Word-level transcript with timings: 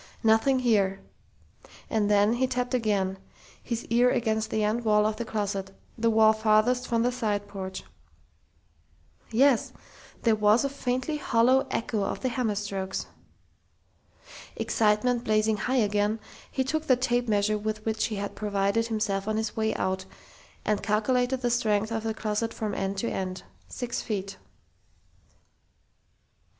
Nothing 0.23 0.57
here.... 0.61 0.99
And 1.87 2.09
then 2.09 2.33
he 2.33 2.47
tapped 2.47 2.73
again, 2.73 3.19
his 3.61 3.85
ear 3.91 4.09
against 4.09 4.49
the 4.49 4.63
end 4.63 4.83
wall 4.83 5.05
of 5.05 5.17
the 5.17 5.25
closet 5.25 5.75
the 5.95 6.09
wall 6.09 6.33
farthest 6.33 6.87
from 6.87 7.03
the 7.03 7.11
side 7.11 7.47
porch.... 7.47 7.83
Yes! 9.29 9.71
There 10.23 10.33
was 10.35 10.65
a 10.65 10.69
faintly 10.69 11.17
hollow 11.17 11.67
echo 11.69 12.01
of 12.03 12.21
the 12.21 12.29
hammer 12.29 12.55
strokes! 12.55 13.05
Excitement 14.55 15.23
blazing 15.23 15.57
high 15.57 15.75
again, 15.75 16.19
he 16.51 16.63
took 16.63 16.87
the 16.87 16.95
tape 16.95 17.27
measure 17.27 17.59
with 17.59 17.85
which 17.85 18.05
he 18.05 18.15
had 18.15 18.33
provided 18.33 18.87
himself 18.87 19.27
on 19.27 19.37
his 19.37 19.55
way 19.55 19.71
out, 19.75 20.05
and 20.65 20.81
calculated 20.81 21.41
the 21.43 21.61
length 21.65 21.91
of 21.91 22.01
the 22.01 22.15
closet 22.15 22.55
from 22.55 22.73
end 22.73 22.97
to 22.97 23.07
end. 23.07 23.43
Six 23.67 24.01
feet.... 24.01 24.37